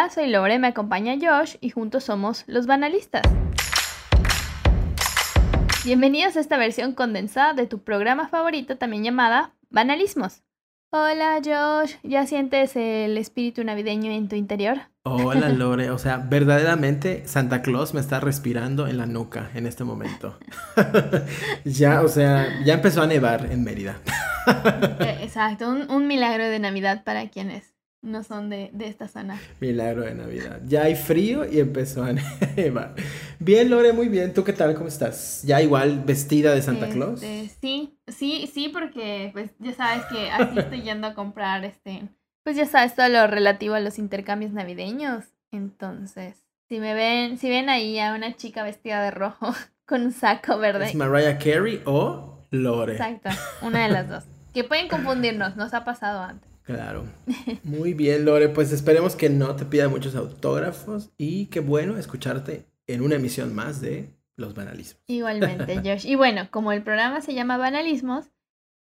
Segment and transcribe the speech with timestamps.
[0.00, 3.20] Hola, soy Lore, me acompaña Josh y juntos somos los banalistas.
[5.84, 10.42] Bienvenidos a esta versión condensada de tu programa favorito, también llamada Banalismos.
[10.90, 14.78] Hola Josh, ¿ya sientes el espíritu navideño en tu interior?
[15.02, 19.84] Hola Lore, o sea, verdaderamente Santa Claus me está respirando en la nuca en este
[19.84, 20.38] momento.
[21.66, 24.00] ya, o sea, ya empezó a nevar en Mérida.
[25.00, 29.40] Eh, exacto, un, milagro de Navidad para quienes no son de, esta zona.
[29.60, 30.60] Milagro de Navidad.
[30.66, 32.12] Ya hay frío y empezó a
[32.56, 32.94] nevar.
[33.38, 34.32] Bien, Lore, muy bien.
[34.32, 34.74] ¿Tú qué tal?
[34.74, 35.42] ¿Cómo estás?
[35.44, 37.22] ¿Ya igual vestida de Santa Claus?
[37.22, 42.08] Este, sí, sí, sí, porque pues ya sabes que aquí estoy yendo a comprar este,
[42.42, 45.24] pues ya sabes todo lo relativo a los intercambios navideños.
[45.52, 46.36] Entonces,
[46.68, 49.54] si me ven, si ven ahí a una chica vestida de rojo
[49.86, 50.86] con un saco verde.
[50.86, 52.92] ¿Es Mariah Carey o Lore?
[52.92, 53.30] Exacto,
[53.62, 54.24] una de las dos.
[54.54, 56.49] Que pueden confundirnos, nos ha pasado antes.
[56.74, 57.04] Claro.
[57.64, 58.48] Muy bien, Lore.
[58.48, 63.54] Pues esperemos que no te pida muchos autógrafos y qué bueno escucharte en una emisión
[63.54, 65.02] más de Los Banalismos.
[65.06, 66.06] Igualmente, Josh.
[66.06, 68.30] Y bueno, como el programa se llama Banalismos,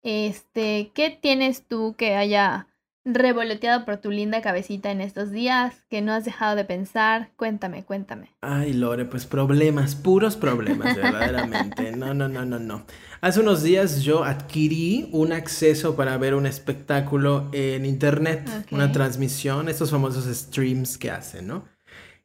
[0.02, 2.69] este, ¿qué tienes tú que haya
[3.14, 7.30] revoloteado por tu linda cabecita en estos días que no has dejado de pensar?
[7.36, 8.32] Cuéntame, cuéntame.
[8.42, 11.92] Ay, Lore, pues problemas, puros problemas, verdaderamente.
[11.96, 12.86] No, no, no, no, no.
[13.22, 19.68] Hace unos días yo adquirí un acceso para ver un espectáculo en internet, una transmisión,
[19.68, 21.66] estos famosos streams que hacen, ¿no?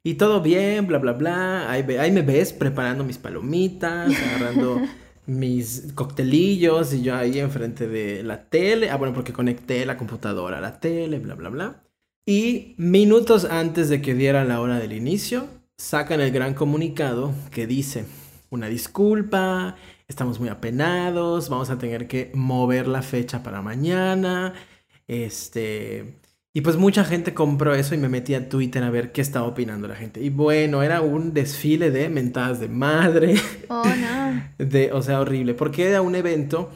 [0.03, 1.71] Y todo bien, bla, bla, bla.
[1.71, 4.83] Ahí, ahí me ves preparando mis palomitas, agarrando
[5.27, 8.91] mis coctelillos y yo ahí enfrente de la tele.
[8.91, 11.85] Ah, bueno, porque conecté la computadora a la tele, bla, bla, bla.
[12.27, 17.67] Y minutos antes de que diera la hora del inicio, sacan el gran comunicado que
[17.67, 18.07] dice,
[18.51, 19.77] una disculpa,
[20.09, 24.55] estamos muy apenados, vamos a tener que mover la fecha para mañana.
[25.07, 26.15] Este,
[26.57, 29.49] y pues mucha gente compró eso y me metí a Twitter a ver qué estaba
[29.49, 30.23] opinando la gente.
[30.23, 33.35] Y bueno, era un desfile de mentadas de madre.
[33.69, 34.65] Oh, no.
[34.65, 36.71] De, o sea, horrible, porque era un evento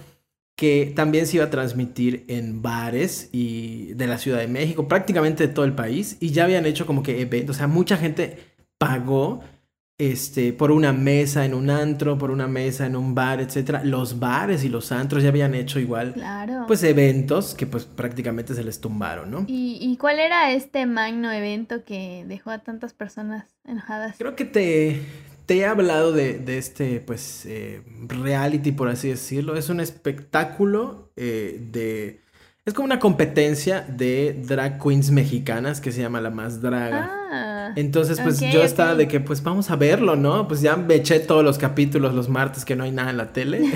[0.57, 5.47] que también se iba a transmitir en bares y de la Ciudad de México, prácticamente
[5.47, 8.39] de todo el país, y ya habían hecho como que eventos, o sea, mucha gente
[8.79, 9.45] pagó
[9.99, 13.83] este, por una mesa en un antro, por una mesa en un bar, etcétera.
[13.83, 16.15] Los bares y los antros ya habían hecho igual,
[16.69, 19.45] pues eventos que pues prácticamente se les tumbaron, ¿no?
[19.49, 24.15] ¿Y, cuál era este magno evento que dejó a tantas personas enojadas?
[24.17, 25.03] Creo que te,
[25.47, 29.57] te he hablado de, este, pues, eh, reality, por así decirlo.
[29.57, 32.21] Es un espectáculo eh, de
[32.69, 37.11] es como una competencia de drag queens mexicanas que se llama La Más Draga.
[37.11, 40.49] Ah, Entonces, pues yo estaba de que, pues vamos a verlo, ¿no?
[40.49, 43.33] Pues ya me eché todos los capítulos los martes que no hay nada en la
[43.33, 43.63] tele.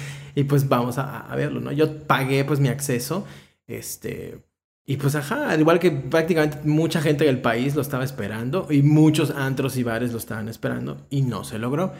[0.34, 1.72] y pues vamos a, verlo, ¿no?
[1.72, 3.26] Yo pagué pues mi acceso.
[3.66, 4.38] Este.
[4.86, 8.82] Y pues ajá, al igual que prácticamente mucha gente del país lo estaba esperando y
[8.82, 11.92] muchos antros y bares lo estaban esperando y no se logró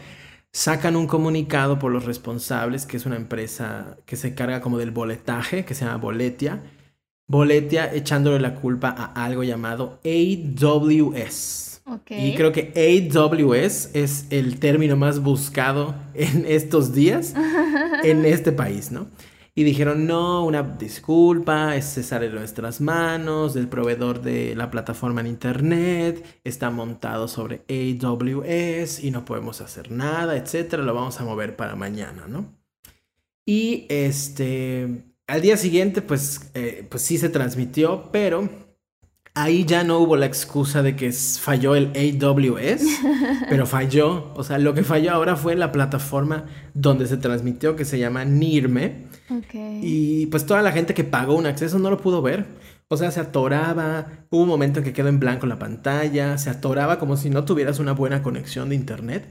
[0.52, 4.90] sacan un comunicado por los responsables, que es una empresa que se carga como del
[4.90, 6.62] boletaje, que se llama Boletia.
[7.30, 11.80] Boletia echándole la culpa a algo llamado AWS.
[12.08, 17.32] Y creo que AWS es el término más buscado en estos días
[18.02, 19.06] en este país, ¿no?
[19.54, 25.20] y dijeron, no, una disculpa, se sale de nuestras manos, el proveedor de la plataforma
[25.20, 31.24] en Internet está montado sobre AWS y no podemos hacer nada, etcétera, lo vamos a
[31.24, 32.58] mover para mañana, ¿no?
[33.44, 38.48] Y este, al día siguiente, pues, eh, pues sí se transmitió, pero
[39.34, 42.82] ahí ya no hubo la excusa de que falló el AWS,
[43.48, 47.84] pero falló, o sea, lo que falló ahora fue la plataforma donde se transmitió, que
[47.84, 49.08] se llama Nirme
[49.80, 52.46] y pues toda la gente que pagó un acceso no lo pudo ver.
[52.88, 56.50] O sea, se atoraba, hubo un momento en que quedó en blanco la pantalla, se
[56.50, 59.28] atoraba como si no tuvieras una buena conexión de internet.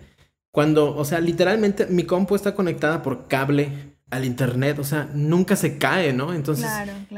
[0.52, 5.56] Cuando, o sea, literalmente mi compu está conectada por cable al internet, o sea, nunca
[5.56, 6.34] se cae, ¿no?
[6.34, 6.68] Entonces,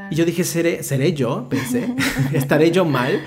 [0.10, 1.48] y yo dije, ¿seré, seré yo?
[1.50, 1.96] Pensé,
[2.34, 3.22] estaré yo mal.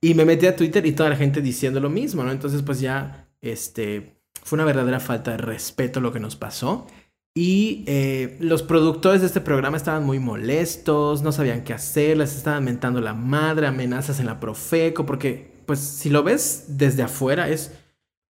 [0.00, 2.30] Y me metí a Twitter y toda la gente diciendo lo mismo, ¿no?
[2.30, 6.86] Entonces, pues ya, este, fue una verdadera falta de respeto lo que nos pasó.
[7.34, 12.36] Y eh, los productores de este programa estaban muy molestos, no sabían qué hacer, les
[12.36, 17.48] estaban mentando la madre, amenazas en la Profeco, porque pues si lo ves desde afuera
[17.48, 17.72] es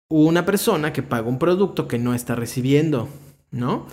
[0.08, 3.08] una persona que paga un producto que no está recibiendo,
[3.50, 3.86] ¿no?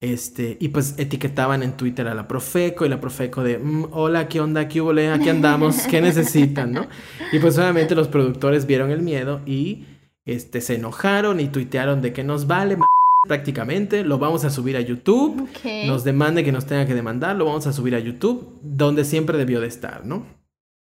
[0.00, 4.28] Este, y pues etiquetaban en Twitter a la Profeco y la Profeco de, mm, hola,
[4.28, 4.66] ¿qué onda?
[4.66, 4.92] ¿Qué hubo?
[4.92, 6.72] Aquí andamos, ¿qué necesitan?
[6.72, 6.86] ¿no?
[7.32, 9.84] Y pues obviamente los productores vieron el miedo y
[10.24, 12.78] este, se enojaron y tuitearon de que nos vale
[13.28, 15.46] prácticamente, lo vamos a subir a YouTube,
[15.86, 19.36] nos demande que nos tenga que demandar, lo vamos a subir a YouTube, donde siempre
[19.36, 20.24] debió de estar, ¿no?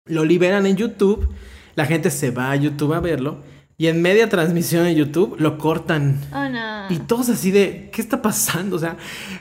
[0.06, 1.28] Lo liberan en YouTube,
[1.74, 3.42] la gente se va a YouTube a verlo
[3.80, 6.20] y en media transmisión en YouTube lo cortan.
[6.34, 6.90] Oh, no.
[6.90, 8.74] Y todos así de, ¿qué está pasando?
[8.74, 8.96] O sea,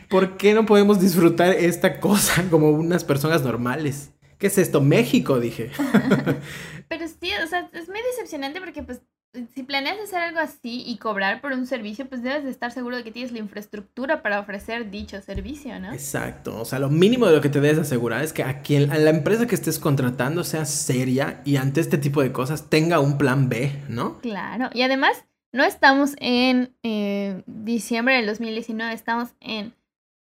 [0.10, 4.12] ¿por qué no podemos disfrutar esta cosa como unas personas normales?
[4.38, 4.80] ¿Qué es esto?
[4.80, 5.72] México, dije.
[6.88, 9.02] Pero sí, o sea, es muy decepcionante porque pues
[9.54, 12.98] si planeas hacer algo así y cobrar por un servicio, pues debes de estar seguro
[12.98, 15.94] de que tienes la infraestructura para ofrecer dicho servicio, ¿no?
[15.94, 16.60] Exacto.
[16.60, 18.98] O sea, lo mínimo de lo que te debes asegurar es que a, quien, a
[18.98, 23.18] la empresa que estés contratando sea seria y ante este tipo de cosas tenga un
[23.18, 24.20] plan B, ¿no?
[24.20, 24.70] Claro.
[24.74, 29.74] Y además, no estamos en eh, diciembre del 2019, estamos en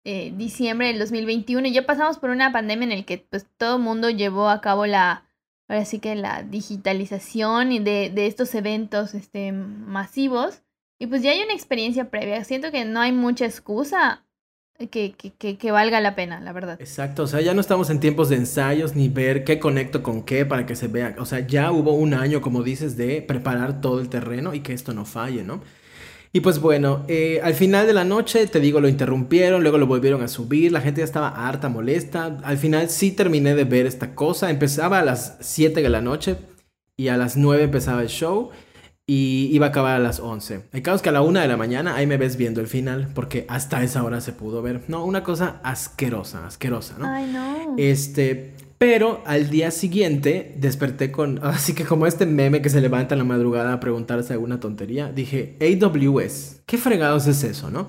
[0.04, 3.78] eh, diciembre del 2021 y ya pasamos por una pandemia en el que pues todo
[3.78, 5.26] el mundo llevó a cabo la
[5.72, 10.64] ahora sí que la digitalización y de, de estos eventos este, masivos.
[11.00, 12.44] Y pues ya hay una experiencia previa.
[12.44, 14.26] Siento que no hay mucha excusa
[14.90, 16.80] que, que, que, valga la pena, la verdad.
[16.82, 20.24] Exacto, o sea, ya no estamos en tiempos de ensayos ni ver qué conecto con
[20.24, 21.16] qué para que se vea.
[21.20, 24.74] O sea, ya hubo un año, como dices, de preparar todo el terreno y que
[24.74, 25.62] esto no falle, ¿no?
[26.34, 29.86] Y pues bueno, eh, al final de la noche, te digo, lo interrumpieron, luego lo
[29.86, 32.40] volvieron a subir, la gente ya estaba harta, molesta.
[32.44, 36.38] Al final sí terminé de ver esta cosa, empezaba a las 7 de la noche
[36.96, 38.52] y a las 9 empezaba el show
[39.06, 40.70] y iba a acabar a las 11.
[40.72, 42.68] El caso es que a la 1 de la mañana ahí me ves viendo el
[42.68, 44.84] final porque hasta esa hora se pudo ver.
[44.88, 47.08] No, una cosa asquerosa, asquerosa, ¿no?
[47.08, 47.76] Ay, no.
[47.78, 53.14] Este, pero al día siguiente desperté con, así que como este meme que se levanta
[53.14, 57.86] en la madrugada a preguntarse alguna tontería, dije, AWS, ¿qué fregados es eso, no?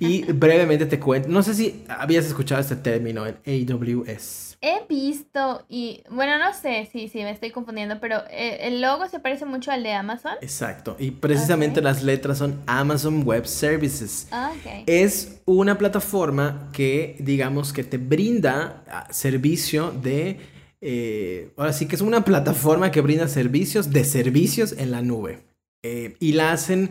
[0.00, 3.36] Y brevemente te cuento, no sé si habías escuchado este término, el
[3.72, 4.53] AWS.
[4.66, 9.06] He visto y, bueno, no sé si sí, me estoy confundiendo, pero eh, el logo
[9.08, 10.32] se parece mucho al de Amazon.
[10.40, 14.26] Exacto, y precisamente las letras son Amazon Web Services.
[14.30, 14.84] Ah, okay.
[14.86, 20.40] Es una plataforma que, digamos, que te brinda ah, servicio de...
[20.80, 25.44] Eh, ahora sí que es una plataforma que brinda servicios de servicios en la nube.
[25.82, 26.88] Eh, y la hacen,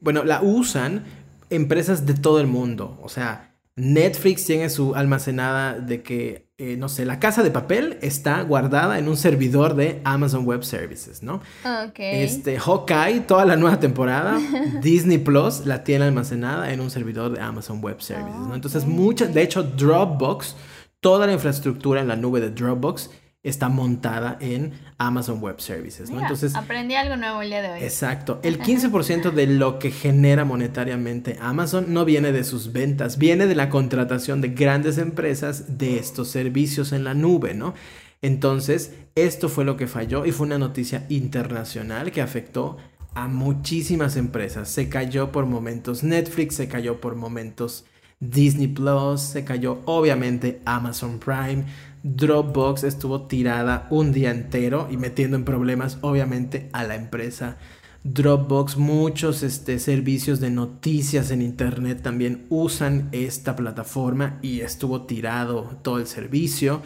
[0.00, 1.04] bueno, la usan
[1.50, 2.96] empresas de todo el mundo.
[3.02, 3.47] O sea,
[3.78, 8.98] Netflix tiene su almacenada de que, eh, no sé, la casa de papel está guardada
[8.98, 11.36] en un servidor de Amazon Web Services, ¿no?
[11.64, 11.98] Ok.
[11.98, 14.38] Este, Hawkeye, toda la nueva temporada,
[14.82, 18.54] Disney Plus la tiene almacenada en un servidor de Amazon Web Services, ¿no?
[18.54, 20.56] Entonces, muchas, de hecho, Dropbox,
[21.00, 23.10] toda la infraestructura en la nube de Dropbox
[23.42, 26.20] está montada en Amazon Web Services, ¿no?
[26.20, 27.82] Entonces, aprendí algo nuevo el día de hoy.
[27.82, 28.40] Exacto.
[28.42, 33.54] El 15% de lo que genera monetariamente Amazon no viene de sus ventas, viene de
[33.54, 37.74] la contratación de grandes empresas de estos servicios en la nube, ¿no?
[38.22, 42.76] Entonces, esto fue lo que falló y fue una noticia internacional que afectó
[43.14, 44.68] a muchísimas empresas.
[44.68, 47.84] Se cayó por momentos Netflix, se cayó por momentos
[48.20, 51.64] Disney Plus, se cayó obviamente Amazon Prime,
[52.02, 57.56] Dropbox estuvo tirada un día entero y metiendo en problemas obviamente a la empresa.
[58.04, 65.76] Dropbox, muchos este, servicios de noticias en internet también usan esta plataforma y estuvo tirado
[65.82, 66.82] todo el servicio.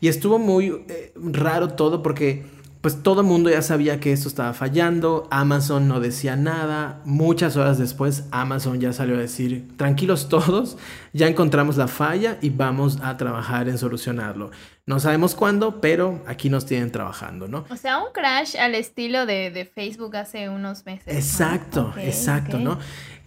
[0.00, 2.44] Y estuvo muy eh, raro todo porque
[2.88, 7.58] pues todo el mundo ya sabía que esto estaba fallando, Amazon no decía nada, muchas
[7.58, 10.78] horas después Amazon ya salió a decir, tranquilos todos,
[11.12, 14.52] ya encontramos la falla y vamos a trabajar en solucionarlo.
[14.86, 17.66] No sabemos cuándo, pero aquí nos tienen trabajando, ¿no?
[17.68, 21.14] O sea, un crash al estilo de, Facebook hace unos meses.
[21.14, 22.78] Exacto, exacto, ¿no?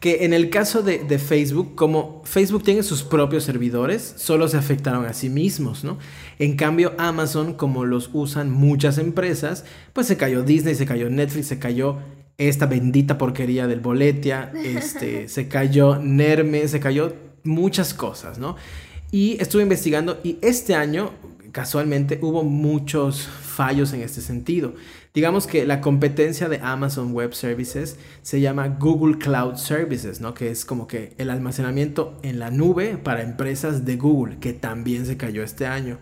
[0.02, 4.58] Que en el caso de, de, Facebook, como Facebook tiene sus propios servidores, solo se
[4.58, 6.00] afectaron a sí mismos, ¿no?
[6.40, 11.48] En cambio, Amazon, como los usan muchas empresas, pues se cayó Disney, se cayó Netflix,
[11.48, 12.00] se cayó
[12.50, 18.56] esta bendita porquería del Boletia, este, se cayó Nerme, se cayó muchas cosas, ¿no?
[19.12, 21.12] Y estuve investigando y este año,
[21.52, 24.74] casualmente, hubo muchos fallos en este sentido.
[25.14, 30.34] Digamos que la competencia de Amazon Web Services se llama Google Cloud Services, ¿no?
[30.34, 35.06] Que es como que el almacenamiento en la nube para empresas de Google, que también
[35.06, 36.00] se cayó este año.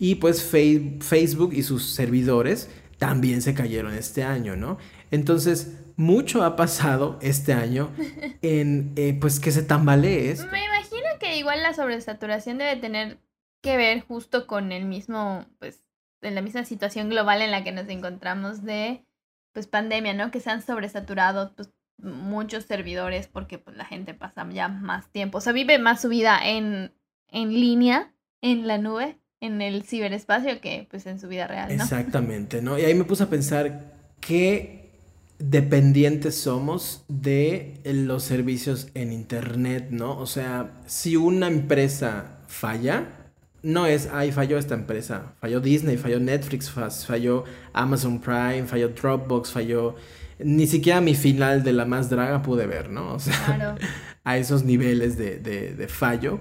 [0.00, 4.78] Y pues Facebook y sus servidores también se cayeron este año, ¿no?
[5.10, 7.90] Entonces, mucho ha pasado este año
[8.42, 13.18] en, eh, pues, que se tambalee Me imagino que igual la sobresaturación debe tener
[13.62, 15.87] que ver justo con el mismo, pues,
[16.22, 19.04] en la misma situación global en la que nos encontramos de
[19.52, 20.30] pues pandemia, ¿no?
[20.30, 25.38] Que se han sobresaturado pues, muchos servidores porque pues, la gente pasa ya más tiempo,
[25.38, 26.92] o sea, vive más su vida en,
[27.28, 31.70] en línea, en la nube, en el ciberespacio que pues en su vida real.
[31.70, 32.78] Exactamente, ¿no?
[32.78, 34.90] Y ahí me puse a pensar qué
[35.38, 40.18] dependientes somos de los servicios en internet, ¿no?
[40.18, 43.17] O sea, si una empresa falla,
[43.62, 49.52] no es, ay, falló esta empresa, falló Disney, falló Netflix, falló Amazon Prime, falló Dropbox,
[49.52, 49.96] falló...
[50.40, 53.14] Ni siquiera mi final de la más draga pude ver, ¿no?
[53.14, 53.76] O sea,
[54.24, 56.38] a esos niveles de, de, de fallo.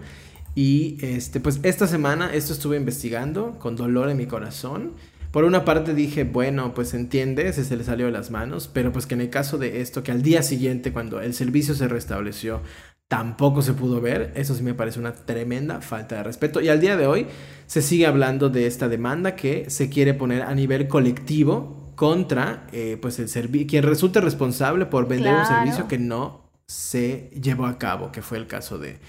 [0.53, 4.93] Y este, pues esta semana esto estuve investigando con dolor en mi corazón.
[5.31, 9.05] Por una parte dije, bueno, pues entiende, se le salió de las manos, pero pues
[9.05, 12.61] que en el caso de esto, que al día siguiente, cuando el servicio se restableció,
[13.07, 14.31] tampoco se pudo ver.
[14.35, 16.61] Eso sí me parece una tremenda falta de respeto.
[16.61, 17.27] Y al día de hoy
[17.65, 22.97] se sigue hablando de esta demanda que se quiere poner a nivel colectivo contra eh,
[23.01, 27.79] pues el servicio, quien resulte responsable por vender un servicio que no se llevó a
[27.79, 28.99] cabo, que fue el caso de,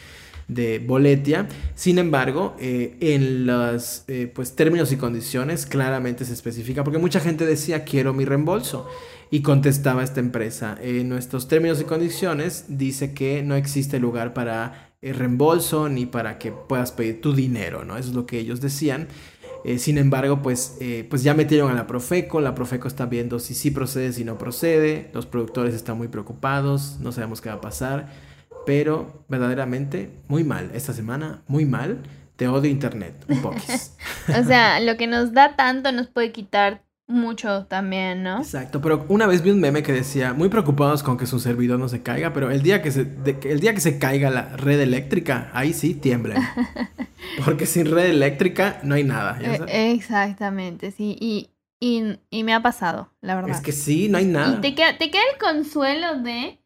[0.48, 1.46] de Boletia.
[1.74, 7.20] Sin embargo, eh, en los eh, pues, términos y condiciones claramente se especifica, porque mucha
[7.20, 8.88] gente decía quiero mi reembolso.
[9.30, 14.92] Y contestaba esta empresa, en nuestros términos y condiciones dice que no existe lugar para
[15.02, 17.97] el reembolso ni para que puedas pedir tu dinero, ¿no?
[17.97, 19.08] Eso es lo que ellos decían.
[19.64, 23.38] Eh, sin embargo, pues, eh, pues ya metieron a la Profeco, la Profeco está viendo
[23.38, 27.56] si sí procede, si no procede, los productores están muy preocupados, no sabemos qué va
[27.56, 28.08] a pasar,
[28.64, 32.02] pero verdaderamente muy mal, esta semana muy mal,
[32.37, 33.97] te odio Internet, un poquis.
[34.28, 38.38] o sea, lo que nos da tanto nos puede quitar mucho también, ¿no?
[38.38, 41.78] Exacto, pero una vez vi un meme que decía, muy preocupados con que su servidor
[41.78, 43.08] no se caiga, pero el día que se,
[43.44, 46.42] el día que se caiga la red eléctrica, ahí sí tiemblen.
[47.44, 49.38] Porque sin red eléctrica no hay nada.
[49.68, 51.50] E, exactamente, sí, y,
[51.80, 53.50] y, y, me ha pasado, la verdad.
[53.50, 54.58] Es que sí, no hay nada.
[54.58, 56.60] Y te queda, te queda el consuelo de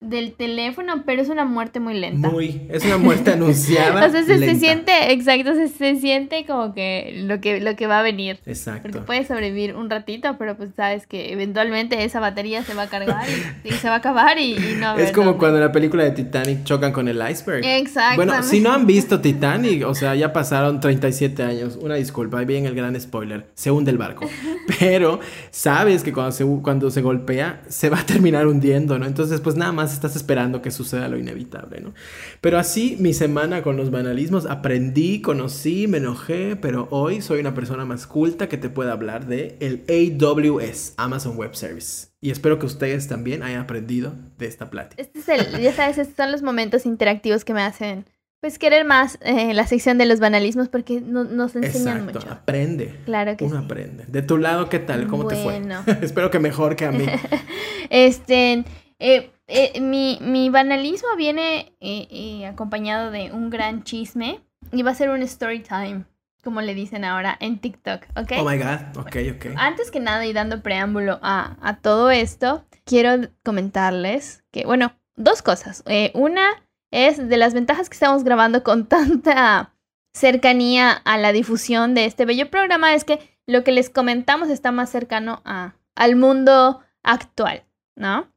[0.00, 2.28] del teléfono, pero es una muerte muy lenta.
[2.28, 4.06] Muy, es una muerte anunciada.
[4.06, 8.02] o sea, se, siente, exacto, se, siente como que lo, que lo que va a
[8.02, 8.38] venir.
[8.44, 8.82] Exacto.
[8.82, 12.88] Porque puedes sobrevivir un ratito, pero pues sabes que eventualmente esa batería se va a
[12.88, 13.26] cargar
[13.64, 14.98] y, se va a acabar y, no.
[14.98, 17.64] Es como cuando en la película de Titanic chocan con el iceberg.
[17.64, 18.16] Exacto.
[18.16, 22.44] Bueno, si no han visto Titanic, o sea, ya pasaron 37 años, una disculpa, ahí
[22.44, 24.28] viene el gran spoiler, se hunde el barco.
[24.78, 29.06] Pero sabes que cuando se, cuando se golpea, se va a terminar hundiendo, ¿no?
[29.06, 31.94] Entonces, pues nada más estás esperando que suceda lo inevitable, ¿no?
[32.40, 37.54] Pero así mi semana con los banalismos, aprendí, conocí, me enojé, pero hoy soy una
[37.54, 42.08] persona más culta que te pueda hablar de el AWS, Amazon Web Service.
[42.20, 45.02] Y espero que ustedes también hayan aprendido de esta plática.
[45.02, 48.06] Este es el, ya sabes, estos son los momentos interactivos que me hacen
[48.40, 52.32] pues querer más eh, la sección de los banalismos porque nos enseñan Exacto, mucho.
[52.32, 52.94] aprende.
[53.04, 54.04] Claro que Uno aprende.
[54.06, 55.06] De tu lado, ¿qué tal?
[55.06, 55.60] ¿Cómo te fue?
[56.02, 57.06] Espero que mejor que a mí.
[57.90, 58.64] este,
[58.98, 64.40] eh, eh, mi, mi, banalismo viene eh, acompañado de un gran chisme
[64.72, 66.04] y va a ser un story time,
[66.42, 68.32] como le dicen ahora en TikTok, ¿ok?
[68.38, 69.46] Oh my god, ok, ok.
[69.56, 75.42] Antes que nada y dando preámbulo a, a todo esto, quiero comentarles que, bueno, dos
[75.42, 75.84] cosas.
[76.14, 76.46] una
[76.90, 79.72] es de las ventajas que estamos grabando con tanta
[80.14, 84.72] cercanía a la difusión de este bello programa es que lo que les comentamos está
[84.72, 87.64] más cercano a, al mundo actual,
[87.96, 88.32] ¿no?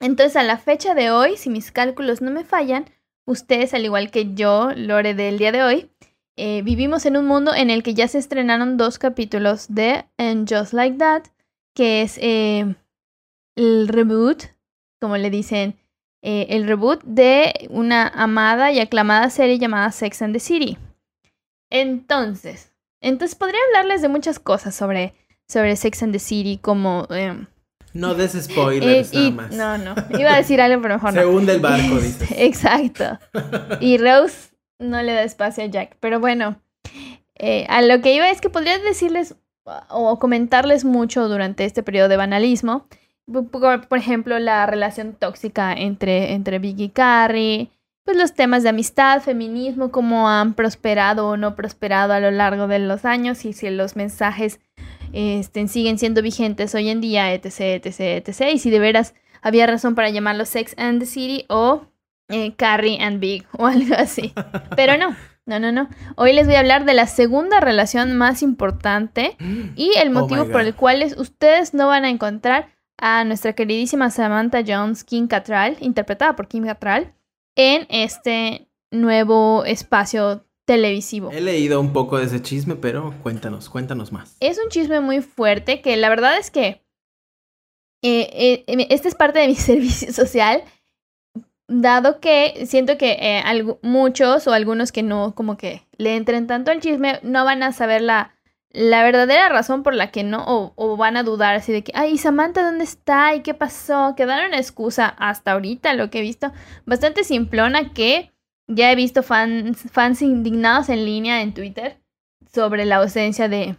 [0.00, 2.86] Entonces, a la fecha de hoy, si mis cálculos no me fallan,
[3.26, 5.90] ustedes, al igual que yo, Lore del día de hoy,
[6.36, 10.46] eh, vivimos en un mundo en el que ya se estrenaron dos capítulos de And
[10.48, 11.22] Just Like That,
[11.74, 12.74] que es eh,
[13.56, 14.44] el reboot,
[15.00, 15.78] como le dicen,
[16.22, 20.76] eh, el reboot de una amada y aclamada serie llamada Sex and the City.
[21.70, 25.14] Entonces, entonces podría hablarles de muchas cosas sobre,
[25.48, 27.46] sobre Sex and the City, como em,
[27.96, 29.54] no des spoilers, nada más.
[29.54, 29.94] No, no.
[30.18, 31.20] Iba a decir algo, pero mejor no.
[31.20, 32.30] Se hunde el barco, dices.
[32.36, 33.18] Exacto.
[33.80, 35.96] Y Rose no le da espacio a Jack.
[36.00, 36.60] Pero bueno,
[37.34, 39.34] eh, a lo que iba es que podría decirles
[39.90, 42.86] o comentarles mucho durante este periodo de banalismo.
[43.50, 47.70] Por, ejemplo, la relación tóxica entre, entre Big y Carrie.
[48.04, 52.68] Pues los temas de amistad, feminismo, cómo han prosperado o no prosperado a lo largo
[52.68, 54.60] de los años y si los mensajes
[55.16, 58.52] este, siguen siendo vigentes hoy en día, etc, etc, etc.
[58.52, 61.86] Y si de veras había razón para llamarlo Sex and the City o
[62.28, 64.34] eh, Carrie and Big o algo así.
[64.76, 65.88] Pero no, no, no, no.
[66.16, 69.36] Hoy les voy a hablar de la segunda relación más importante
[69.74, 72.68] y el oh motivo por el cual ustedes no van a encontrar
[72.98, 77.14] a nuestra queridísima Samantha Jones, Kim Cattrall, interpretada por Kim Cattrall,
[77.54, 81.30] en este nuevo espacio televisivo.
[81.32, 84.36] He leído un poco de ese chisme, pero cuéntanos, cuéntanos más.
[84.40, 86.82] Es un chisme muy fuerte que la verdad es que
[88.02, 90.62] eh, eh, este es parte de mi servicio social,
[91.68, 93.42] dado que siento que eh,
[93.82, 97.72] muchos o algunos que no como que le entren tanto al chisme no van a
[97.72, 98.34] saber la,
[98.70, 101.92] la verdadera razón por la que no, o, o, van a dudar así de que,
[101.94, 103.34] ay, Samantha, ¿dónde está?
[103.34, 104.14] ¿Y qué pasó?
[104.16, 106.52] Que dan una excusa hasta ahorita, lo que he visto,
[106.84, 108.35] bastante simplona que
[108.68, 111.98] ya he visto fans, fans indignados en línea en Twitter
[112.52, 113.76] sobre la ausencia de,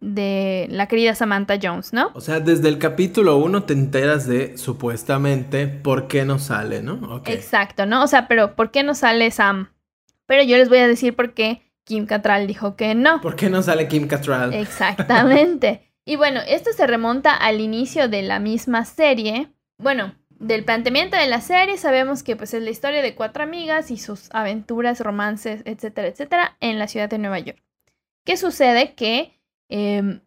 [0.00, 2.10] de la querida Samantha Jones, ¿no?
[2.14, 7.22] O sea, desde el capítulo 1 te enteras de supuestamente por qué no sale, ¿no?
[7.26, 8.02] Exacto, ¿no?
[8.02, 9.70] O sea, pero ¿por qué no sale Sam?
[10.26, 13.20] Pero yo les voy a decir por qué Kim Cattrall dijo que no.
[13.20, 14.52] ¿Por qué no sale Kim Cattrall?
[14.52, 15.92] Exactamente.
[16.04, 19.52] y bueno, esto se remonta al inicio de la misma serie.
[19.78, 23.90] Bueno, del planteamiento de la serie sabemos que pues es la historia de cuatro amigas
[23.90, 27.62] y sus aventuras, romances, etcétera, etcétera, en la ciudad de Nueva York.
[28.24, 28.94] ¿Qué sucede?
[28.94, 29.36] Que
[29.68, 30.20] Em,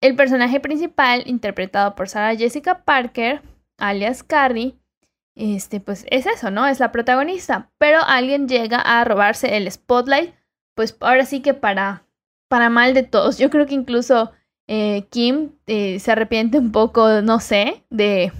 [0.00, 3.42] el personaje principal, interpretado por Sarah Jessica Parker,
[3.78, 4.76] alias Carrie,
[5.34, 6.66] este, pues es eso, ¿no?
[6.66, 7.70] Es la protagonista.
[7.78, 10.34] Pero alguien llega a robarse el spotlight,
[10.74, 12.04] pues ahora sí que para,
[12.48, 13.38] para mal de todos.
[13.38, 14.32] Yo creo que incluso
[14.68, 18.32] eh, Kim eh, se arrepiente un poco, no sé, de,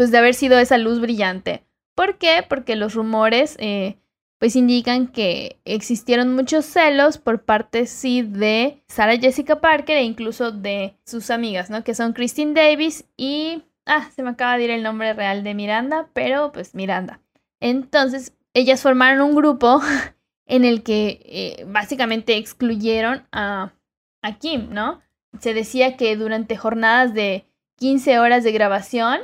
[0.00, 1.62] pues de haber sido esa luz brillante.
[1.94, 2.42] ¿Por qué?
[2.48, 3.98] Porque los rumores eh,
[4.38, 10.52] pues indican que existieron muchos celos por parte sí de Sarah Jessica Parker e incluso
[10.52, 11.84] de sus amigas, ¿no?
[11.84, 13.62] Que son Christine Davis y...
[13.84, 17.20] Ah, se me acaba de ir el nombre real de Miranda, pero pues Miranda.
[17.60, 19.82] Entonces, ellas formaron un grupo
[20.46, 23.74] en el que eh, básicamente excluyeron a,
[24.22, 25.02] a Kim, ¿no?
[25.40, 27.44] Se decía que durante jornadas de
[27.76, 29.20] 15 horas de grabación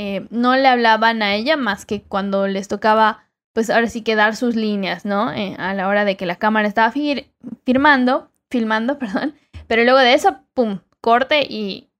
[0.00, 4.14] eh, no le hablaban a ella más que cuando les tocaba pues ahora sí que
[4.14, 5.32] dar sus líneas, ¿no?
[5.32, 6.92] Eh, a la hora de que la cámara estaba
[7.64, 9.34] firmando, filmando, perdón,
[9.66, 11.90] pero luego de eso, ¡pum!, corte y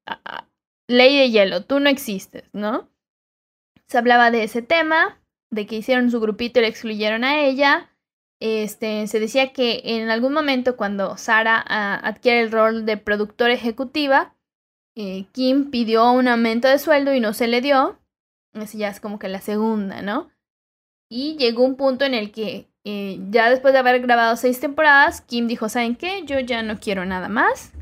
[0.87, 2.89] ley de hielo, tú no existes, ¿no?
[3.89, 7.91] Se hablaba de ese tema, de que hicieron su grupito y le excluyeron a ella.
[8.39, 13.53] Este, se decía que en algún momento cuando Sara ah, adquiere el rol de productora
[13.53, 14.37] ejecutiva,
[15.01, 18.01] eh, Kim pidió un aumento de sueldo y no se le dio.
[18.53, 20.29] Esa ya es como que la segunda, ¿no?
[21.09, 25.21] Y llegó un punto en el que eh, ya después de haber grabado seis temporadas,
[25.21, 26.25] Kim dijo, ¿saben qué?
[26.25, 27.73] Yo ya no quiero nada más.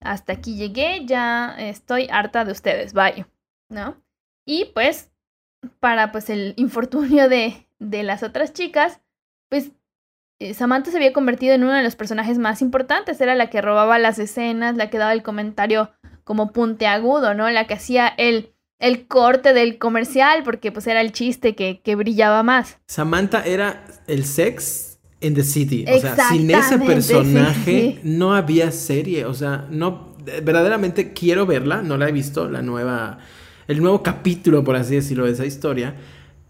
[0.00, 3.28] Hasta aquí llegué, ya estoy harta de ustedes, vaya,
[3.70, 4.02] ¿no?
[4.44, 5.12] Y pues,
[5.78, 9.00] para pues el infortunio de, de las otras chicas,
[9.48, 9.70] pues
[10.38, 13.20] eh, Samantha se había convertido en uno de los personajes más importantes.
[13.20, 15.92] Era la que robaba las escenas, la que daba el comentario
[16.26, 17.48] como punteagudo, ¿no?
[17.50, 21.94] La que hacía el el corte del comercial, porque pues era el chiste que, que
[21.94, 22.78] brillaba más.
[22.88, 25.84] Samantha era el sex in the city.
[25.88, 29.24] O sea, sin ese personaje no había serie.
[29.24, 30.16] O sea, no.
[30.42, 31.82] Verdaderamente quiero verla.
[31.82, 33.18] No la he visto, la nueva.
[33.68, 35.94] El nuevo capítulo, por así decirlo, de esa historia.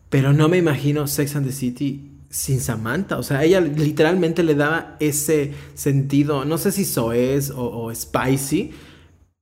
[0.09, 3.19] Pero no me imagino Sex and the City sin Samantha.
[3.19, 6.47] O sea, ella literalmente le daba ese sentido.
[6.47, 8.73] No sé si soez o, o spicy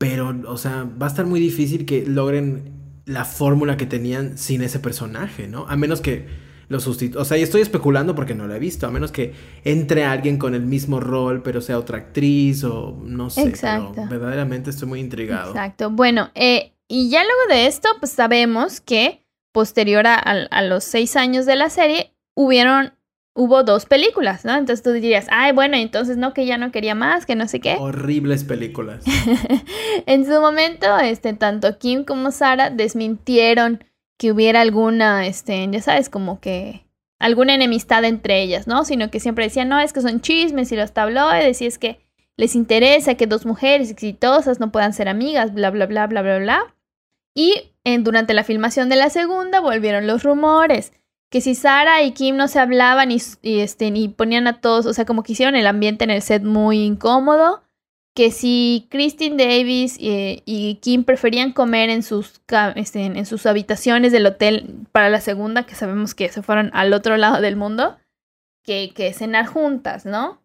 [0.05, 2.73] pero, o sea, va a estar muy difícil que logren
[3.07, 5.67] la fórmula que tenían sin ese personaje, ¿no?
[5.67, 6.27] A menos que
[6.69, 7.23] lo sustituya.
[7.23, 8.87] O sea, y estoy especulando porque no lo he visto.
[8.87, 9.33] A menos que
[9.65, 13.45] entre alguien con el mismo rol, pero sea otra actriz o no sé.
[13.45, 14.07] Exacto.
[14.11, 15.53] verdaderamente estoy muy intrigado.
[15.53, 15.89] Exacto.
[15.89, 21.47] Bueno, eh, y ya luego de esto, pues sabemos que posterior a los seis años
[21.47, 22.93] de la serie, hubieron
[23.35, 24.57] hubo dos películas, ¿no?
[24.57, 27.61] Entonces tú dirías, ay, bueno, entonces no, que ya no quería más, que no sé
[27.61, 27.77] qué.
[27.79, 29.05] Horribles películas.
[30.07, 33.85] en su momento, este, tanto Kim como Sara desmintieron
[34.17, 36.87] que hubiera alguna, este, ya sabes, como que
[37.19, 38.85] alguna enemistad entre ellas, ¿no?
[38.85, 42.01] Sino que siempre decían, no, es que son chismes y los tabloides y es que
[42.37, 46.39] les interesa que dos mujeres exitosas no puedan ser amigas, bla, bla, bla, bla, bla,
[46.39, 46.75] bla.
[47.35, 50.93] Y en, durante la filmación de la segunda volvieron los rumores
[51.35, 54.93] que si Sara y Kim no se hablaban y, este, ni ponían a todos, o
[54.93, 57.65] sea, como que hicieron el ambiente en el set muy incómodo,
[58.15, 62.41] que si Christine Davis y, Kim preferían comer en sus,
[62.77, 66.93] este, en sus habitaciones del hotel para la segunda, que sabemos que se fueron al
[66.93, 67.97] otro lado del mundo,
[68.63, 70.41] que, que cenar juntas, ¿no?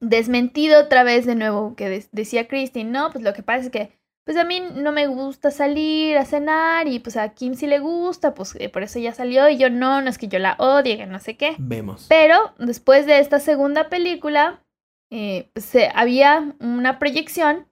[0.00, 3.92] Desmentido otra vez de nuevo, que decía Christine, no, pues lo que pasa es que
[4.24, 7.78] pues a mí no me gusta salir a cenar y pues a Kim sí le
[7.78, 10.56] gusta, pues eh, por eso ya salió y yo no, no es que yo la
[10.58, 11.54] odie, que no sé qué.
[11.58, 12.06] Vemos.
[12.08, 14.62] Pero después de esta segunda película,
[15.10, 17.66] eh, pues había una proyección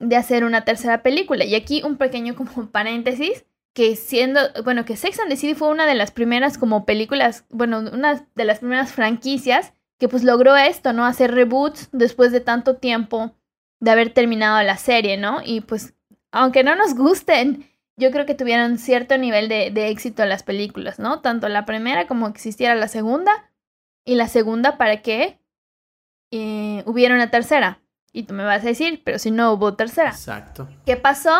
[0.00, 1.44] de hacer una tercera película.
[1.44, 5.68] Y aquí un pequeño como paréntesis, que siendo, bueno, que Sex and the City fue
[5.68, 10.56] una de las primeras como películas, bueno, una de las primeras franquicias que pues logró
[10.56, 11.06] esto, ¿no?
[11.06, 13.34] Hacer reboots después de tanto tiempo
[13.82, 15.40] de haber terminado la serie, ¿no?
[15.44, 15.94] Y pues,
[16.30, 21.20] aunque no nos gusten, yo creo que tuvieron cierto nivel de, éxito las películas, ¿no?
[21.20, 23.50] Tanto la primera como existiera la segunda,
[24.04, 25.40] y la segunda para que
[26.30, 27.80] eh, hubiera una tercera.
[28.12, 30.10] Y tú me vas a decir, pero si no hubo tercera.
[30.10, 30.68] Exacto.
[30.86, 31.36] ¿Qué pasó?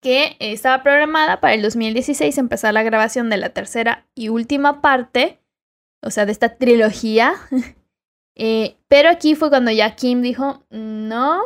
[0.00, 5.40] Que estaba programada para el 2016 empezar la grabación de la tercera y última parte,
[6.02, 7.34] o sea, de esta trilogía.
[8.42, 11.42] Eh, pero aquí fue cuando ya Kim dijo, no,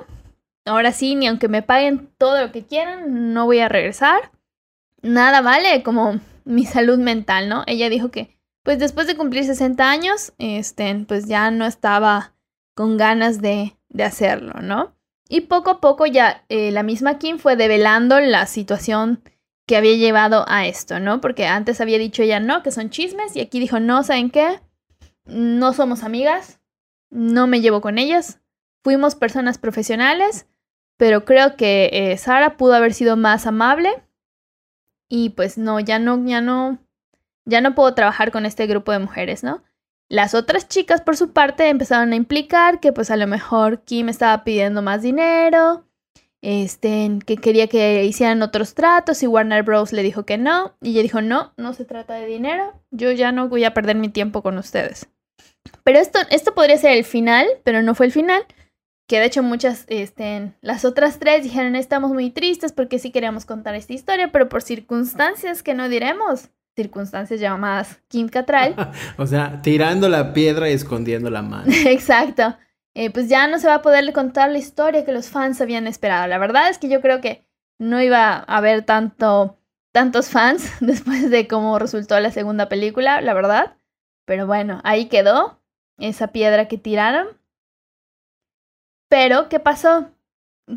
[0.65, 4.33] ahora sí, ni aunque me paguen todo lo que quieran, no voy a regresar.
[5.03, 7.65] Nada vale como mi salud mental, ¿no?
[7.67, 12.35] Ella dijo que, pues después de cumplir 60 años, este, pues ya no estaba
[12.75, 14.97] con ganas de, de hacerlo, ¿no?
[15.29, 19.23] Y poco a poco ya eh, la misma Kim fue develando la situación
[19.67, 21.21] que había llevado a esto, ¿no?
[21.21, 24.61] Porque antes había dicho ella no, que son chismes, y aquí dijo, no, ¿saben qué?
[25.25, 26.61] No somos amigas,
[27.11, 28.41] no me llevo con ellas,
[28.83, 30.47] fuimos personas profesionales,
[31.05, 34.03] pero creo que eh, Sara pudo haber sido más amable
[35.11, 36.79] y pues no, ya no, ya no,
[37.45, 39.63] ya no puedo trabajar con este grupo de mujeres, ¿no?
[40.09, 44.09] Las otras chicas, por su parte, empezaron a implicar que pues a lo mejor Kim
[44.09, 45.85] estaba pidiendo más dinero,
[46.41, 49.93] este, que quería que hicieran otros tratos y Warner Bros.
[49.93, 50.75] le dijo que no.
[50.81, 53.97] Y ella dijo, no, no se trata de dinero, yo ya no voy a perder
[53.97, 55.07] mi tiempo con ustedes.
[55.83, 58.47] Pero esto, esto podría ser el final, pero no fue el final.
[59.07, 63.45] Que de hecho muchas, este, las otras tres dijeron, estamos muy tristes porque sí queríamos
[63.45, 68.75] contar esta historia, pero por circunstancias que no diremos, circunstancias llamadas Kim Catral.
[69.19, 71.67] o sea, tirando la piedra y escondiendo la mano.
[71.87, 72.57] Exacto.
[72.95, 75.87] Eh, pues ya no se va a poder contar la historia que los fans habían
[75.87, 76.27] esperado.
[76.29, 77.45] La verdad es que yo creo que
[77.79, 79.59] no iba a haber tanto,
[79.93, 83.77] tantos fans después de cómo resultó la segunda película, la verdad.
[84.25, 85.61] Pero bueno, ahí quedó
[85.99, 87.27] esa piedra que tiraron.
[89.15, 90.11] Pero, ¿qué pasó?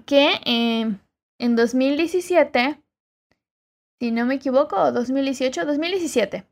[0.05, 0.95] Que eh,
[1.39, 2.79] en 2017
[3.99, 6.45] si no me equivoco, 2018, 2017.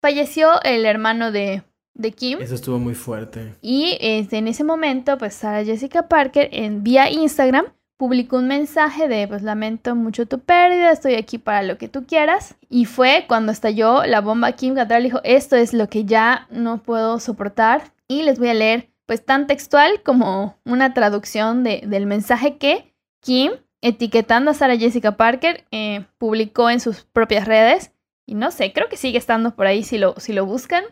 [0.00, 2.38] Falleció el hermano de, de Kim.
[2.40, 3.56] Eso estuvo muy fuerte.
[3.60, 9.08] Y este, en ese momento, pues Sarah Jessica Parker en vía Instagram publicó un mensaje
[9.08, 12.54] de pues lamento mucho tu pérdida, estoy aquí para lo que tú quieras.
[12.68, 16.84] Y fue cuando estalló la bomba Kim Cattrall dijo, esto es lo que ya no
[16.84, 17.90] puedo soportar.
[18.06, 22.94] Y les voy a leer pues tan textual como una traducción de, del mensaje que
[23.20, 27.92] Kim etiquetando a Sarah Jessica Parker, eh, publicó en sus propias redes.
[28.24, 30.84] Y no sé, creo que sigue estando por ahí si lo, si lo buscan.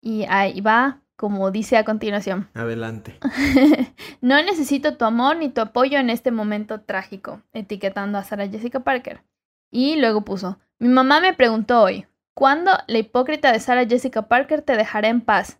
[0.00, 2.48] Y ahí va, como dice a continuación.
[2.54, 3.18] Adelante.
[4.20, 8.80] no necesito tu amor ni tu apoyo en este momento trágico, etiquetando a Sarah Jessica
[8.80, 9.24] Parker.
[9.70, 14.62] Y luego puso, mi mamá me preguntó hoy, ¿cuándo la hipócrita de Sarah Jessica Parker
[14.62, 15.58] te dejará en paz?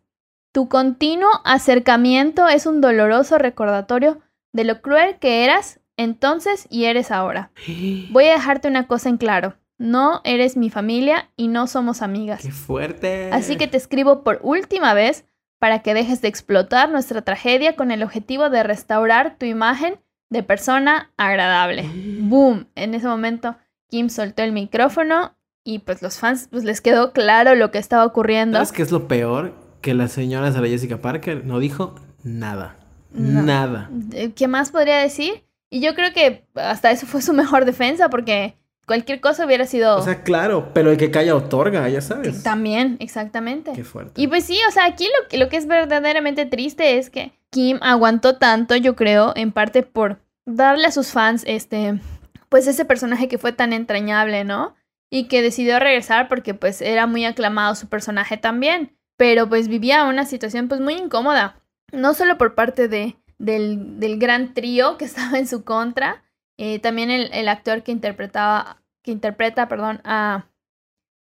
[0.59, 4.19] Tu continuo acercamiento es un doloroso recordatorio
[4.53, 7.53] de lo cruel que eras entonces y eres ahora.
[8.11, 9.55] Voy a dejarte una cosa en claro.
[9.79, 12.43] No eres mi familia y no somos amigas.
[12.43, 13.31] ¡Qué fuerte!
[13.31, 15.27] Así que te escribo por última vez
[15.61, 20.43] para que dejes de explotar nuestra tragedia con el objetivo de restaurar tu imagen de
[20.43, 21.89] persona agradable.
[22.23, 22.67] ¡Boom!
[22.75, 23.55] En ese momento
[23.89, 28.05] Kim soltó el micrófono y pues los fans pues les quedó claro lo que estaba
[28.05, 28.57] ocurriendo.
[28.57, 29.68] ¿Sabes qué es lo peor?
[29.81, 32.77] Que la señora Sarah Jessica Parker no dijo nada.
[33.13, 33.91] Nada.
[34.13, 35.45] Eh, ¿Qué más podría decir?
[35.71, 39.97] Y yo creo que hasta eso fue su mejor defensa porque cualquier cosa hubiera sido...
[39.97, 42.43] O sea, claro, pero el que calla otorga, ya sabes.
[42.43, 43.73] También, exactamente.
[43.73, 44.21] Qué fuerte.
[44.21, 47.33] Y pues sí, o sea, aquí lo, que, lo que es verdaderamente triste es que
[47.51, 52.01] Kim aguantó tanto, yo creo, en parte por darle a sus fans este,
[52.49, 54.75] pues ese personaje que fue tan entrañable, ¿no?
[55.11, 58.97] Y que decidió regresar porque pues era muy aclamado su personaje también.
[59.19, 61.61] Pero pues vivía una situación pues muy incómoda.
[61.93, 66.25] No solo por parte de, del, del gran trío que estaba en su contra.
[66.57, 70.49] Eh, también el, el, actor que interpretaba, que interpreta, perdón, a,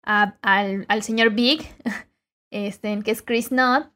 [0.03, 1.67] a al, al, señor Big,
[2.51, 3.87] este, que es Chris Nutt,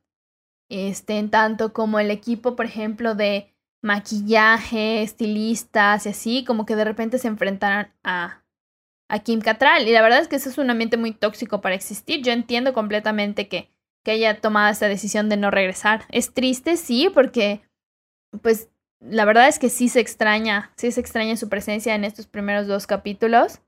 [0.69, 6.75] este, en tanto como el equipo, por ejemplo, de maquillaje, estilistas y así, como que
[6.75, 8.43] de repente se enfrentaron a,
[9.07, 9.88] a Kim Cattrall.
[9.88, 12.21] Y la verdad es que eso es un ambiente muy tóxico para existir.
[12.21, 13.71] Yo entiendo completamente que,
[14.10, 16.06] que haya tomado esta decisión de no regresar.
[16.10, 17.62] Es triste, sí, porque
[18.41, 18.69] pues
[19.00, 22.65] la verdad es que sí se extraña, sí se extraña su presencia en estos primeros
[22.65, 23.62] dos capítulos.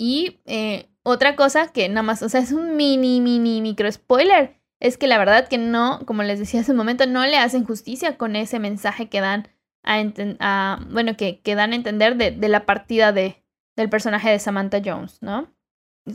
[0.00, 4.60] Y eh, otra cosa que nada más, o sea, es un mini, mini, micro spoiler,
[4.80, 7.64] es que la verdad que no, como les decía hace un momento, no le hacen
[7.64, 9.46] justicia con ese mensaje que dan
[9.84, 10.02] a,
[10.40, 13.44] a bueno, que, que, dan a entender de, de la partida de,
[13.76, 15.54] del personaje de Samantha Jones, ¿no?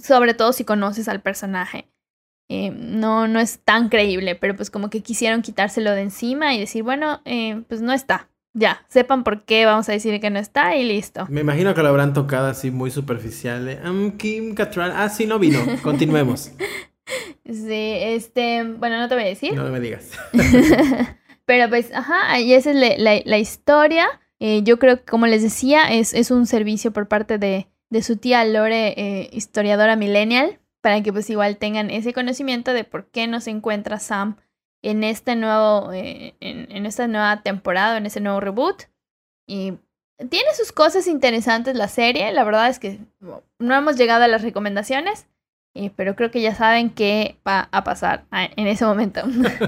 [0.04, 1.91] Sobre todo si conoces al personaje.
[2.54, 6.60] Eh, no, no es tan creíble, pero pues como que quisieron quitárselo de encima y
[6.60, 8.28] decir, bueno, eh, pues no está.
[8.54, 11.26] Ya, sepan por qué vamos a decir que no está y listo.
[11.30, 13.64] Me imagino que lo habrán tocado así muy superficial.
[13.64, 13.80] De,
[14.18, 15.60] Kim Cattrall, ah, sí, no vino.
[15.82, 16.52] Continuemos.
[17.46, 19.54] sí, este, bueno, no te voy a decir.
[19.54, 20.12] No me digas.
[21.46, 24.08] pero pues, ajá, y esa es la, la, historia.
[24.42, 28.04] Eh, yo creo que, como les decía, es, es un servicio por parte de, de
[28.04, 33.28] su tía Lore, historiadora millennial para que pues igual tengan ese conocimiento de por qué
[33.28, 34.38] no se encuentra Sam
[34.82, 38.84] en este nuevo, eh, en, en, esta nueva temporada, en ese nuevo reboot.
[39.48, 39.74] Y
[40.30, 44.42] tiene sus cosas interesantes la serie, la verdad es que no hemos llegado a las
[44.42, 45.28] recomendaciones,
[45.74, 49.22] eh, pero creo que ya saben qué va a pasar en ese momento.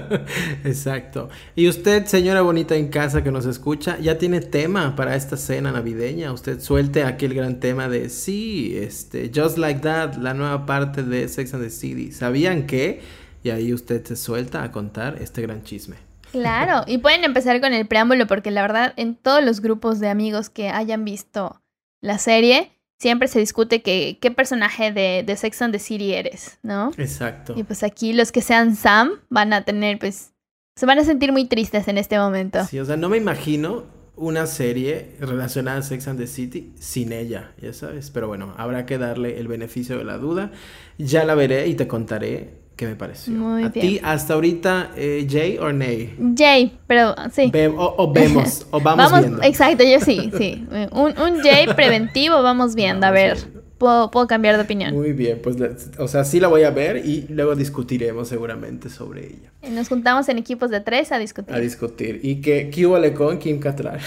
[0.64, 1.30] Exacto.
[1.54, 5.72] Y usted, señora bonita en casa que nos escucha, ya tiene tema para esta cena
[5.72, 6.32] navideña.
[6.32, 11.26] Usted suelte aquel gran tema de sí, este, Just Like That, la nueva parte de
[11.26, 12.12] Sex and the City.
[12.12, 13.00] ¿Sabían qué?
[13.42, 15.96] Y ahí usted se suelta a contar este gran chisme.
[16.32, 20.08] Claro, y pueden empezar con el preámbulo porque la verdad en todos los grupos de
[20.08, 21.62] amigos que hayan visto
[22.00, 26.58] la serie, siempre se discute que, qué personaje de, de Sex and the City eres,
[26.62, 26.90] ¿no?
[26.96, 27.54] Exacto.
[27.56, 30.32] Y pues aquí los que sean Sam van a tener, pues,
[30.76, 32.64] se van a sentir muy tristes en este momento.
[32.64, 33.84] Sí, o sea, no me imagino
[34.16, 38.10] una serie relacionada a Sex and the City sin ella, ya sabes.
[38.10, 40.52] Pero bueno, habrá que darle el beneficio de la duda.
[40.98, 43.32] Ya la veré y te contaré qué me pareció.
[43.34, 46.14] Muy ¿A ti hasta ahorita, eh, Jay o Nay?
[46.36, 47.50] Jay, pero sí.
[47.52, 49.42] Ve- o, o vemos, o vamos, viendo.
[49.42, 50.66] Exacto, yo sí, sí.
[50.92, 53.06] Un, un Jay preventivo, vamos viendo.
[53.06, 53.62] a Vamos ver, viendo.
[53.78, 54.94] puedo, puedo cambiar de opinión.
[54.94, 55.56] Muy bien, pues,
[55.98, 59.50] o sea, sí la voy a ver y luego discutiremos seguramente sobre ella.
[59.70, 61.54] Nos juntamos en equipos de tres a discutir.
[61.54, 62.20] A discutir.
[62.22, 63.98] Y que, ¿qué con Kim Cattrall?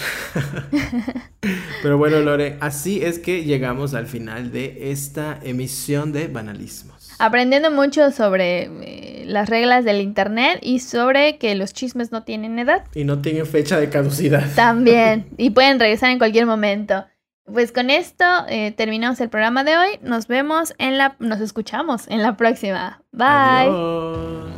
[1.82, 6.97] Pero bueno, Lore, así es que llegamos al final de esta emisión de Banalismos.
[7.18, 12.58] Aprendiendo mucho sobre eh, las reglas del internet y sobre que los chismes no tienen
[12.58, 12.84] edad.
[12.94, 14.44] Y no tienen fecha de caducidad.
[14.54, 15.26] También.
[15.36, 17.04] y pueden regresar en cualquier momento.
[17.52, 19.98] Pues con esto eh, terminamos el programa de hoy.
[20.02, 21.16] Nos vemos en la.
[21.18, 23.02] Nos escuchamos en la próxima.
[23.10, 23.26] Bye.
[23.26, 24.50] Adiós.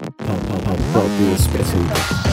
[0.00, 2.29] Pop, pop, pop, pop, presenta.